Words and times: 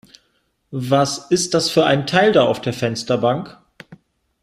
Was 0.73 1.29
ist 1.29 1.53
das 1.53 1.69
für 1.69 1.85
ein 1.85 2.07
Teil 2.07 2.31
da 2.31 2.43
auf 2.47 2.59
der 2.59 2.73
Fensterbank? 2.73 3.55